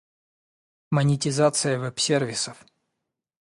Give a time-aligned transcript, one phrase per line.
[0.89, 2.65] Монетизация веб-сервисов